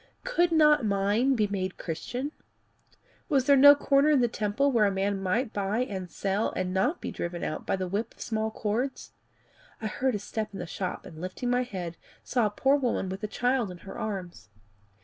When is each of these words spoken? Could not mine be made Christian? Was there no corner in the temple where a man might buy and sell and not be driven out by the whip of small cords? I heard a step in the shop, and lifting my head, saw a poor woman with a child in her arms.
Could 0.23 0.51
not 0.51 0.83
mine 0.83 1.35
be 1.35 1.45
made 1.45 1.77
Christian? 1.77 2.31
Was 3.29 3.45
there 3.45 3.55
no 3.55 3.75
corner 3.75 4.09
in 4.09 4.19
the 4.19 4.27
temple 4.27 4.71
where 4.71 4.87
a 4.87 4.91
man 4.91 5.21
might 5.21 5.53
buy 5.53 5.81
and 5.81 6.09
sell 6.09 6.49
and 6.55 6.73
not 6.73 6.99
be 7.01 7.11
driven 7.11 7.43
out 7.43 7.67
by 7.67 7.75
the 7.75 7.87
whip 7.87 8.15
of 8.15 8.19
small 8.19 8.49
cords? 8.49 9.11
I 9.79 9.85
heard 9.85 10.15
a 10.15 10.17
step 10.17 10.53
in 10.53 10.59
the 10.59 10.65
shop, 10.65 11.05
and 11.05 11.21
lifting 11.21 11.51
my 11.51 11.61
head, 11.61 11.97
saw 12.23 12.47
a 12.47 12.49
poor 12.49 12.77
woman 12.77 13.09
with 13.09 13.23
a 13.23 13.27
child 13.27 13.69
in 13.69 13.77
her 13.85 13.95
arms. 13.95 14.49